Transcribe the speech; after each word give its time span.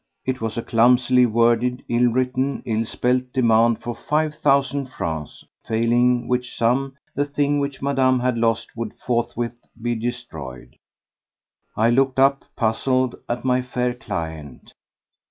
It 0.25 0.41
was 0.41 0.57
a 0.57 0.63
clumsily 0.63 1.27
worded, 1.27 1.83
ill 1.87 2.09
written, 2.11 2.63
ill 2.65 2.85
spelt 2.85 3.31
demand 3.33 3.83
for 3.83 3.93
five 3.93 4.33
thousand 4.33 4.87
francs, 4.87 5.45
failing 5.63 6.27
which 6.27 6.57
sum 6.57 6.95
the 7.13 7.23
thing 7.23 7.59
which 7.59 7.83
Madame 7.83 8.19
had 8.19 8.35
lost 8.35 8.75
would 8.75 8.95
forthwith 8.95 9.53
be 9.79 9.93
destroyed. 9.93 10.75
I 11.77 11.91
looked 11.91 12.17
up, 12.17 12.43
puzzled, 12.55 13.13
at 13.29 13.45
my 13.45 13.61
fair 13.61 13.93
client. 13.93 14.73